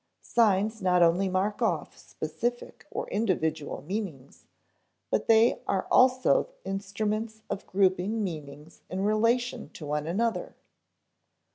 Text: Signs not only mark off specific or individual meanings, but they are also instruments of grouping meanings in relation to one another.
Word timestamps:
Signs 0.23 0.81
not 0.81 1.03
only 1.03 1.29
mark 1.29 1.61
off 1.61 1.95
specific 1.95 2.87
or 2.89 3.07
individual 3.11 3.83
meanings, 3.83 4.47
but 5.11 5.27
they 5.27 5.61
are 5.67 5.85
also 5.91 6.49
instruments 6.65 7.43
of 7.51 7.67
grouping 7.67 8.23
meanings 8.23 8.81
in 8.89 9.03
relation 9.03 9.69
to 9.73 9.85
one 9.85 10.07
another. 10.07 10.55